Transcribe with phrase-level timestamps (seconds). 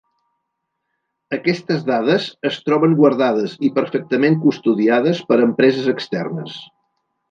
[1.37, 6.63] Aquestes dades es troben guardades i perfectament custodiades per empreses externes.